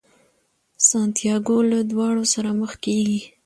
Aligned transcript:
سانتیاګو 0.89 1.57
له 1.71 1.79
داړو 1.91 2.23
سره 2.33 2.49
مخ 2.59 2.71
کیږي. 2.83 3.19